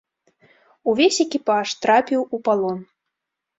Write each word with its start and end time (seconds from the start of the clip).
Увесь 0.93 1.19
экіпаж 1.25 1.67
трапіў 1.85 2.21
у 2.25 2.37
палон. 2.49 2.77